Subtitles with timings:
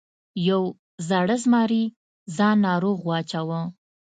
[0.49, 0.61] یو
[1.09, 1.83] زاړه زمري
[2.35, 3.61] ځان ناروغ واچاوه.